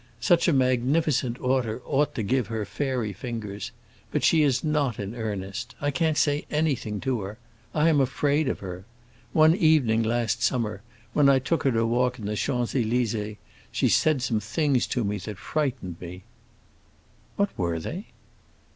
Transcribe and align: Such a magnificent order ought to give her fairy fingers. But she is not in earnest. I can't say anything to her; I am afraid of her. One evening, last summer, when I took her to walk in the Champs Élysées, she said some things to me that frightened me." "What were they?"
Such 0.19 0.47
a 0.47 0.51
magnificent 0.51 1.39
order 1.39 1.79
ought 1.85 2.15
to 2.15 2.23
give 2.23 2.47
her 2.47 2.65
fairy 2.65 3.13
fingers. 3.13 3.71
But 4.09 4.23
she 4.23 4.41
is 4.41 4.63
not 4.63 4.97
in 4.99 5.13
earnest. 5.13 5.75
I 5.79 5.91
can't 5.91 6.17
say 6.17 6.45
anything 6.49 6.99
to 7.01 7.21
her; 7.21 7.37
I 7.75 7.87
am 7.87 8.01
afraid 8.01 8.49
of 8.49 8.61
her. 8.61 8.85
One 9.31 9.53
evening, 9.55 10.01
last 10.01 10.41
summer, 10.41 10.81
when 11.13 11.29
I 11.29 11.37
took 11.37 11.65
her 11.65 11.71
to 11.73 11.85
walk 11.85 12.17
in 12.17 12.25
the 12.25 12.35
Champs 12.35 12.73
Élysées, 12.73 13.37
she 13.71 13.89
said 13.89 14.23
some 14.23 14.39
things 14.39 14.87
to 14.87 15.03
me 15.03 15.19
that 15.19 15.37
frightened 15.37 15.97
me." 16.01 16.23
"What 17.35 17.55
were 17.55 17.79
they?" 17.79 18.07